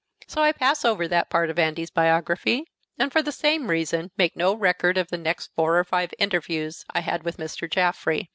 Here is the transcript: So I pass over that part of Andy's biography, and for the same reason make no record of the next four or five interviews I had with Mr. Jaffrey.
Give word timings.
So 0.25 0.41
I 0.41 0.51
pass 0.51 0.83
over 0.83 1.07
that 1.07 1.29
part 1.29 1.51
of 1.51 1.59
Andy's 1.59 1.91
biography, 1.91 2.63
and 2.97 3.11
for 3.11 3.21
the 3.21 3.31
same 3.31 3.67
reason 3.69 4.09
make 4.17 4.35
no 4.35 4.55
record 4.55 4.97
of 4.97 5.09
the 5.09 5.17
next 5.19 5.51
four 5.55 5.77
or 5.77 5.83
five 5.83 6.11
interviews 6.17 6.83
I 6.89 7.01
had 7.01 7.21
with 7.21 7.37
Mr. 7.37 7.69
Jaffrey. 7.69 8.27